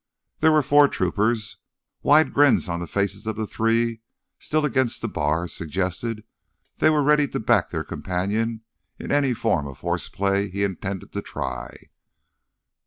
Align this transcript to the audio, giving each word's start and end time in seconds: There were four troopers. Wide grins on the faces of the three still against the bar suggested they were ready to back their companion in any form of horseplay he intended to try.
There 0.39 0.51
were 0.51 0.63
four 0.63 0.87
troopers. 0.87 1.57
Wide 2.01 2.33
grins 2.33 2.67
on 2.67 2.79
the 2.79 2.87
faces 2.87 3.27
of 3.27 3.35
the 3.35 3.45
three 3.45 4.01
still 4.39 4.65
against 4.65 5.03
the 5.03 5.07
bar 5.07 5.47
suggested 5.47 6.23
they 6.79 6.89
were 6.89 7.03
ready 7.03 7.27
to 7.27 7.39
back 7.39 7.69
their 7.69 7.83
companion 7.83 8.63
in 8.97 9.11
any 9.11 9.35
form 9.35 9.67
of 9.67 9.81
horseplay 9.81 10.49
he 10.49 10.63
intended 10.63 11.13
to 11.13 11.21
try. 11.21 11.89